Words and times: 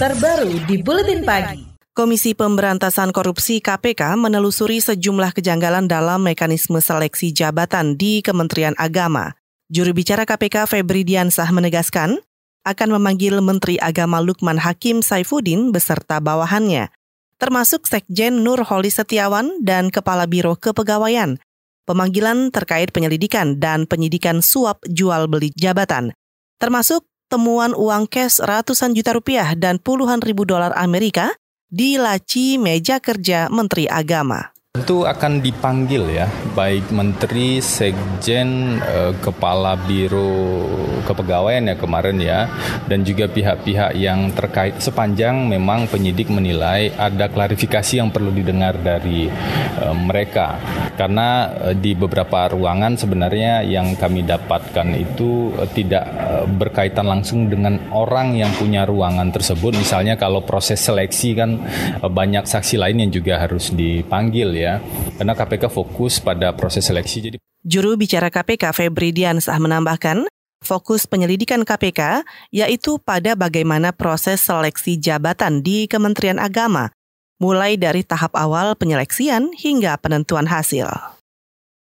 terbaru 0.00 0.56
di 0.64 0.80
Buletin 0.80 1.20
Pagi. 1.20 1.68
Komisi 1.92 2.32
Pemberantasan 2.32 3.12
Korupsi 3.12 3.60
KPK 3.60 4.16
menelusuri 4.16 4.80
sejumlah 4.80 5.36
kejanggalan 5.36 5.84
dalam 5.84 6.24
mekanisme 6.24 6.80
seleksi 6.80 7.36
jabatan 7.36 8.00
di 8.00 8.24
Kementerian 8.24 8.72
Agama. 8.80 9.36
Juru 9.68 9.92
bicara 9.92 10.24
KPK 10.24 10.64
Febri 10.64 11.04
Diansah 11.04 11.48
menegaskan 11.52 12.16
akan 12.64 12.88
memanggil 12.96 13.36
Menteri 13.44 13.76
Agama 13.76 14.24
Lukman 14.24 14.56
Hakim 14.56 15.04
Saifuddin 15.04 15.68
beserta 15.68 16.24
bawahannya, 16.24 16.88
termasuk 17.36 17.84
Sekjen 17.84 18.40
Nur 18.40 18.64
Holi 18.64 18.88
Setiawan 18.88 19.60
dan 19.60 19.92
Kepala 19.92 20.24
Biro 20.24 20.56
Kepegawaian. 20.56 21.36
Pemanggilan 21.84 22.48
terkait 22.54 22.94
penyelidikan 22.94 23.60
dan 23.60 23.84
penyidikan 23.84 24.40
suap 24.40 24.80
jual 24.88 25.28
beli 25.28 25.52
jabatan, 25.52 26.16
termasuk 26.56 27.04
temuan 27.32 27.72
uang 27.72 28.04
cash 28.12 28.44
ratusan 28.44 28.92
juta 28.92 29.16
rupiah 29.16 29.56
dan 29.56 29.80
puluhan 29.80 30.20
ribu 30.20 30.44
dolar 30.44 30.76
Amerika 30.76 31.32
di 31.72 31.96
laci 31.96 32.60
meja 32.60 33.00
kerja 33.00 33.48
Menteri 33.48 33.88
Agama. 33.88 34.52
Tentu 34.72 35.04
akan 35.04 35.44
dipanggil 35.44 36.16
ya, 36.16 36.32
baik 36.56 36.96
Menteri, 36.96 37.60
Sekjen, 37.60 38.80
eh, 38.80 39.12
Kepala 39.20 39.76
Biro 39.76 40.64
Kepegawaian 41.04 41.68
ya 41.68 41.76
kemarin 41.76 42.16
ya, 42.16 42.48
dan 42.88 43.04
juga 43.04 43.28
pihak-pihak 43.28 43.92
yang 44.00 44.32
terkait 44.32 44.80
sepanjang 44.80 45.44
memang 45.44 45.92
penyidik 45.92 46.32
menilai 46.32 46.88
ada 46.96 47.28
klarifikasi 47.28 48.00
yang 48.00 48.08
perlu 48.08 48.32
didengar 48.32 48.80
dari 48.80 49.28
eh, 49.28 49.92
mereka. 49.92 50.56
Karena 50.96 51.52
eh, 51.68 51.76
di 51.76 51.92
beberapa 51.92 52.48
ruangan 52.48 52.96
sebenarnya 52.96 53.68
yang 53.68 53.92
kami 54.00 54.24
dapatkan 54.24 54.88
itu 54.96 55.52
tidak 55.76 56.08
berkaitan 56.56 57.12
langsung 57.12 57.44
dengan 57.52 57.92
orang 57.92 58.40
yang 58.40 58.48
punya 58.56 58.88
ruangan 58.88 59.36
tersebut. 59.36 59.76
Misalnya 59.76 60.16
kalau 60.16 60.40
proses 60.48 60.80
seleksi 60.80 61.36
kan 61.36 61.60
banyak 62.00 62.48
saksi 62.48 62.80
lain 62.80 63.04
yang 63.04 63.12
juga 63.12 63.36
harus 63.36 63.68
dipanggil 63.68 64.48
ya 64.54 64.61
ya, 64.62 64.78
karena 65.18 65.34
KPK 65.34 65.66
fokus 65.66 66.22
pada 66.22 66.54
proses 66.54 66.86
seleksi. 66.86 67.18
Jadi 67.18 67.36
Juru 67.62 67.94
bicara 67.94 68.26
KPK 68.26 68.74
Febri 68.74 69.14
Diansah 69.14 69.58
menambahkan, 69.58 70.26
fokus 70.62 71.06
penyelidikan 71.06 71.62
KPK 71.62 72.26
yaitu 72.54 72.98
pada 73.02 73.34
bagaimana 73.34 73.90
proses 73.94 74.42
seleksi 74.42 74.98
jabatan 74.98 75.62
di 75.62 75.86
Kementerian 75.86 76.42
Agama, 76.42 76.90
mulai 77.38 77.74
dari 77.78 78.06
tahap 78.06 78.34
awal 78.38 78.78
penyeleksian 78.78 79.54
hingga 79.54 79.98
penentuan 79.98 80.46
hasil. 80.50 80.90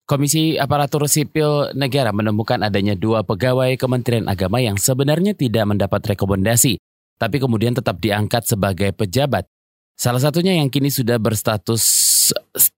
Komisi 0.07 0.55
Aparatur 0.55 1.11
Sipil 1.11 1.75
Negara 1.75 2.15
menemukan 2.15 2.63
adanya 2.63 2.95
dua 2.95 3.27
pegawai 3.27 3.75
Kementerian 3.75 4.31
Agama 4.31 4.63
yang 4.63 4.79
sebenarnya 4.79 5.35
tidak 5.35 5.67
mendapat 5.67 6.15
rekomendasi, 6.15 6.79
tapi 7.19 7.43
kemudian 7.43 7.75
tetap 7.75 7.99
diangkat 7.99 8.47
sebagai 8.47 8.95
pejabat. 8.95 9.51
Salah 9.99 10.23
satunya 10.23 10.63
yang 10.63 10.71
kini 10.71 10.95
sudah 10.95 11.19
berstatus 11.19 11.83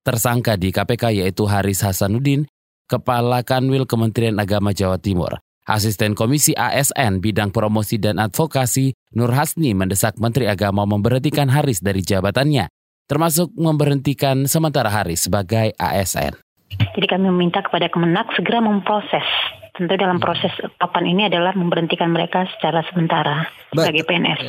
tersangka 0.03 0.57
di 0.57 0.73
KPK 0.73 1.23
yaitu 1.23 1.45
Haris 1.47 1.85
Hasanuddin, 1.85 2.49
Kepala 2.89 3.45
Kanwil 3.45 3.85
Kementerian 3.85 4.41
Agama 4.41 4.73
Jawa 4.73 4.97
Timur. 4.97 5.39
Asisten 5.69 6.17
Komisi 6.17 6.57
ASN 6.57 7.21
Bidang 7.21 7.53
Promosi 7.53 8.01
dan 8.01 8.17
Advokasi 8.17 8.97
Nur 9.13 9.37
Hasni 9.37 9.77
mendesak 9.77 10.17
Menteri 10.17 10.49
Agama 10.49 10.89
memberhentikan 10.89 11.53
Haris 11.53 11.85
dari 11.85 12.01
jabatannya, 12.01 12.73
termasuk 13.05 13.53
memberhentikan 13.53 14.49
sementara 14.49 14.89
Haris 14.89 15.29
sebagai 15.29 15.77
ASN. 15.77 16.41
Jadi 16.97 17.07
kami 17.09 17.29
meminta 17.29 17.61
kepada 17.61 17.93
Kemenak 17.93 18.33
segera 18.33 18.65
memproses. 18.65 19.25
Tentu 19.77 19.95
dalam 19.95 20.19
proses 20.19 20.51
papan 20.81 21.07
ini 21.07 21.29
adalah 21.29 21.55
memberhentikan 21.55 22.11
mereka 22.11 22.49
secara 22.57 22.83
sementara 22.89 23.47
sebagai 23.71 24.03
PNS. 24.09 24.41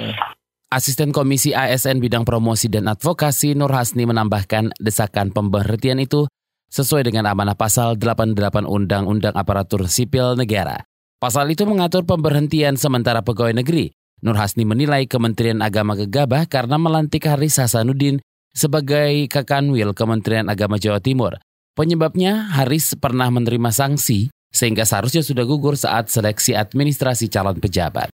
Asisten 0.69 1.09
Komisi 1.09 1.49
ASN 1.49 1.97
Bidang 1.97 2.29
Promosi 2.29 2.69
dan 2.69 2.85
Advokasi 2.85 3.57
Nur 3.57 3.73
Hasni 3.73 4.05
menambahkan 4.05 4.77
desakan 4.77 5.33
pemberhentian 5.33 5.97
itu 5.97 6.29
sesuai 6.69 7.09
dengan 7.09 7.25
amanah 7.25 7.57
pasal 7.57 7.97
88 7.97 8.69
Undang-Undang 8.69 9.33
Aparatur 9.33 9.89
Sipil 9.89 10.37
Negara. 10.37 10.85
Pasal 11.17 11.49
itu 11.49 11.65
mengatur 11.65 12.05
pemberhentian 12.05 12.77
sementara 12.77 13.25
pegawai 13.25 13.57
negeri. 13.57 13.89
Nur 14.21 14.37
Hasni 14.37 14.61
menilai 14.61 15.09
Kementerian 15.09 15.65
Agama 15.65 15.97
gegabah 15.97 16.45
karena 16.45 16.77
melantik 16.77 17.25
Haris 17.25 17.57
Hasanuddin 17.57 18.21
sebagai 18.53 19.25
Kakanwil 19.25 19.97
Kementerian 19.97 20.53
Agama 20.53 20.77
Jawa 20.77 21.01
Timur. 21.01 21.41
Penyebabnya 21.73 22.45
Haris 22.53 22.93
pernah 22.93 23.33
menerima 23.33 23.73
sanksi 23.73 24.29
sehingga 24.53 24.85
seharusnya 24.85 25.25
sudah 25.25 25.49
gugur 25.49 25.73
saat 25.73 26.13
seleksi 26.13 26.53
administrasi 26.53 27.25
calon 27.25 27.57
pejabat. 27.57 28.13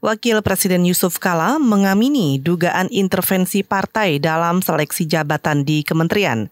Wakil 0.00 0.40
Presiden 0.40 0.88
Yusuf 0.88 1.20
Kala 1.20 1.60
mengamini 1.60 2.40
dugaan 2.40 2.88
intervensi 2.88 3.60
partai 3.60 4.16
dalam 4.16 4.64
seleksi 4.64 5.04
jabatan 5.04 5.60
di 5.60 5.84
kementerian. 5.84 6.48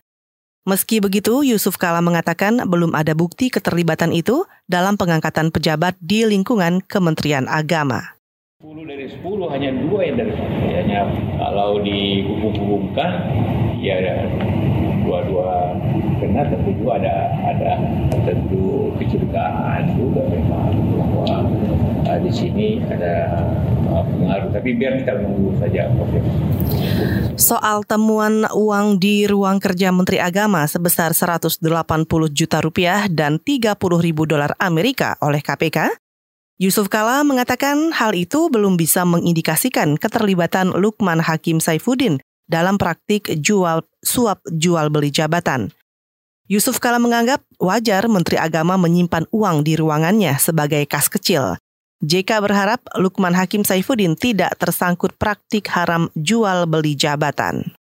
Meski 0.68 1.00
begitu, 1.00 1.40
Yusuf 1.40 1.80
Kala 1.80 2.04
mengatakan 2.04 2.60
belum 2.68 2.92
ada 2.92 3.16
bukti 3.16 3.48
keterlibatan 3.48 4.12
itu 4.12 4.44
dalam 4.68 5.00
pengangkatan 5.00 5.48
pejabat 5.48 5.96
di 5.96 6.28
lingkungan 6.28 6.84
Kementerian 6.84 7.48
Agama. 7.48 8.20
10 8.60 8.84
dari 8.84 9.08
10 9.16 9.24
hanya 9.24 9.70
dua 9.80 10.00
yang 10.04 10.16
dari 10.20 10.32
hanya 10.76 11.00
kalau 11.40 11.80
dihubung-hubungkan 11.80 13.32
ya 13.80 13.96
dua-dua 15.08 15.72
kena 16.20 16.44
tentu 16.52 16.76
juga 16.76 17.00
ada 17.00 17.32
ada 17.48 17.72
tentu 18.28 18.92
kecurigaan 19.00 19.96
juga 19.96 20.20
memang 20.28 20.68
di 22.22 22.32
sini 22.34 22.82
ada 22.84 23.46
uh, 23.88 24.04
pengaruh 24.04 24.50
tapi 24.50 24.74
biar 24.76 25.02
kita 25.02 25.12
menunggu 25.18 25.56
saja. 25.58 25.88
Soal 27.38 27.86
temuan 27.86 28.44
uang 28.50 28.98
di 28.98 29.24
ruang 29.24 29.62
kerja 29.62 29.94
Menteri 29.94 30.18
Agama 30.18 30.66
sebesar 30.66 31.14
180 31.14 31.62
juta 32.34 32.58
rupiah 32.58 33.06
dan 33.06 33.38
30 33.38 33.78
ribu 33.78 34.26
dolar 34.26 34.52
Amerika 34.58 35.14
oleh 35.22 35.38
KPK, 35.38 35.94
Yusuf 36.58 36.90
Kala 36.90 37.22
mengatakan 37.22 37.94
hal 37.94 38.18
itu 38.18 38.50
belum 38.50 38.74
bisa 38.74 39.06
mengindikasikan 39.06 39.94
keterlibatan 39.94 40.74
Lukman 40.74 41.22
Hakim 41.22 41.62
Saifuddin 41.62 42.18
dalam 42.50 42.82
praktik 42.82 43.30
jual 43.38 43.86
suap 44.02 44.42
jual 44.50 44.90
beli 44.90 45.14
jabatan. 45.14 45.70
Yusuf 46.50 46.82
Kala 46.82 46.98
menganggap 46.98 47.46
wajar 47.62 48.10
Menteri 48.10 48.42
Agama 48.42 48.74
menyimpan 48.74 49.30
uang 49.30 49.62
di 49.62 49.78
ruangannya 49.78 50.34
sebagai 50.40 50.82
kas 50.90 51.06
kecil. 51.06 51.60
JK 51.98 52.30
berharap 52.38 52.78
Lukman 52.94 53.34
Hakim 53.34 53.66
Saifuddin 53.66 54.14
tidak 54.14 54.54
tersangkut 54.54 55.18
praktik 55.18 55.66
haram 55.74 56.06
jual 56.14 56.70
beli 56.70 56.94
jabatan. 56.94 57.74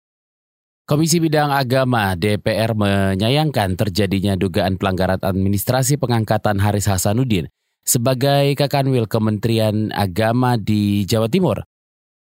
Komisi 0.89 1.21
Bidang 1.21 1.53
Agama 1.53 2.17
DPR 2.17 2.73
menyayangkan 2.73 3.77
terjadinya 3.77 4.33
dugaan 4.33 4.81
pelanggaran 4.81 5.21
administrasi 5.21 6.01
pengangkatan 6.01 6.57
Haris 6.57 6.89
Hasanuddin 6.89 7.45
sebagai 7.85 8.57
Kakanwil 8.57 9.05
Kementerian 9.05 9.93
Agama 9.93 10.57
di 10.57 11.05
Jawa 11.05 11.29
Timur. 11.29 11.61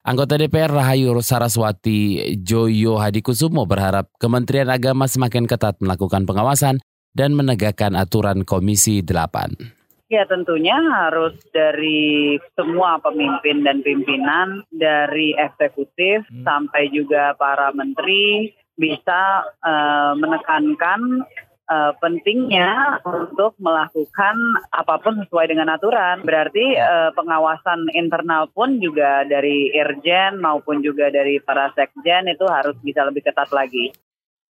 Anggota 0.02 0.42
DPR 0.42 0.74
Rahayu 0.74 1.14
Saraswati 1.22 2.34
Joyo 2.42 2.98
Hadikusumo 2.98 3.70
berharap 3.70 4.10
Kementerian 4.18 4.74
Agama 4.74 5.06
semakin 5.06 5.46
ketat 5.46 5.78
melakukan 5.78 6.26
pengawasan 6.26 6.82
dan 7.14 7.38
menegakkan 7.38 7.94
aturan 7.94 8.42
Komisi 8.42 9.06
8. 9.06 9.83
Ya 10.14 10.30
tentunya 10.30 10.78
harus 10.78 11.34
dari 11.50 12.38
semua 12.54 13.02
pemimpin 13.02 13.66
dan 13.66 13.82
pimpinan, 13.82 14.62
dari 14.70 15.34
eksekutif 15.34 16.22
hmm. 16.30 16.46
sampai 16.46 16.94
juga 16.94 17.34
para 17.34 17.74
menteri 17.74 18.54
bisa 18.78 19.42
uh, 19.66 20.14
menekankan 20.14 21.26
uh, 21.66 21.98
pentingnya 21.98 23.02
untuk 23.02 23.58
melakukan 23.58 24.38
apa 24.70 25.02
pun 25.02 25.18
sesuai 25.26 25.50
dengan 25.50 25.74
aturan. 25.74 26.22
Berarti 26.22 26.78
uh, 26.78 27.10
pengawasan 27.18 27.90
internal 27.98 28.54
pun 28.54 28.78
juga 28.78 29.26
dari 29.26 29.74
Irjen 29.74 30.38
maupun 30.38 30.86
juga 30.86 31.10
dari 31.10 31.42
para 31.42 31.74
sekjen 31.74 32.30
itu 32.30 32.46
harus 32.46 32.78
bisa 32.86 33.02
lebih 33.02 33.26
ketat 33.26 33.50
lagi. 33.50 33.90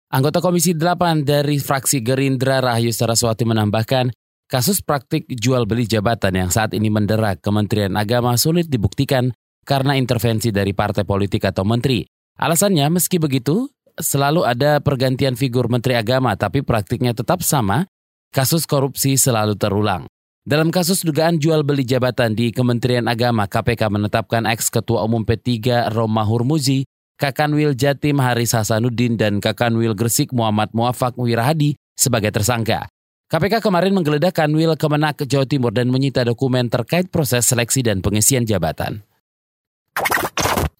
Anggota 0.10 0.42
Komisi 0.42 0.74
8 0.74 1.22
dari 1.22 1.62
fraksi 1.62 2.02
Gerindra 2.02 2.58
Rahayu 2.58 2.90
Saraswati 2.90 3.46
menambahkan, 3.46 4.10
kasus 4.50 4.81
praktik 4.81 5.30
jual 5.30 5.69
beli 5.69 5.86
jabatan 5.86 6.34
yang 6.34 6.50
saat 6.50 6.74
ini 6.74 6.90
mendera 6.90 7.38
Kementerian 7.38 7.94
Agama 7.94 8.34
sulit 8.36 8.66
dibuktikan 8.66 9.30
karena 9.62 9.94
intervensi 9.94 10.50
dari 10.50 10.74
partai 10.74 11.06
politik 11.06 11.46
atau 11.46 11.62
menteri. 11.62 12.01
Alasannya, 12.42 12.90
meski 12.90 13.22
begitu, 13.22 13.69
selalu 14.01 14.50
ada 14.50 14.81
pergantian 14.81 15.38
figur 15.38 15.69
Menteri 15.69 15.94
Agama, 15.94 16.34
tapi 16.34 16.66
praktiknya 16.66 17.13
tetap 17.13 17.46
sama, 17.46 17.86
kasus 18.34 18.66
korupsi 18.66 19.13
selalu 19.19 19.54
terulang. 19.54 20.10
Dalam 20.50 20.74
kasus 20.74 21.06
dugaan 21.06 21.38
jual 21.38 21.62
beli 21.62 21.86
jabatan 21.86 22.34
di 22.34 22.50
Kementerian 22.50 23.06
Agama, 23.06 23.45
KPK 23.45 23.86
menetapkan 23.94 24.50
ex-ketua 24.50 25.06
umum 25.06 25.22
P3 25.22 25.94
Roma 25.94 26.25
Hurmuzi, 26.25 26.90
Kakanwil 27.22 27.78
Jatim 27.78 28.18
Haris 28.18 28.57
Hasanuddin, 28.57 29.19
dan 29.19 29.38
Kakanwil 29.38 29.94
Gresik 29.94 30.34
Muhammad 30.34 30.74
Muafak 30.74 31.13
Wirahadi 31.19 31.78
sebagai 31.94 32.34
tersangka. 32.34 32.90
KPK 33.30 33.62
kemarin 33.62 33.94
menggeledah 33.94 34.34
Kanwil 34.34 34.74
Kemenak 34.74 35.22
Jawa 35.30 35.46
Timur 35.46 35.70
dan 35.70 35.94
menyita 35.94 36.26
dokumen 36.26 36.66
terkait 36.66 37.14
proses 37.14 37.46
seleksi 37.46 37.86
dan 37.86 38.02
pengisian 38.02 38.42
jabatan. 38.42 39.06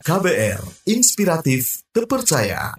KBR, 0.02 0.58
inspiratif, 0.90 1.86
terpercaya. 1.94 2.74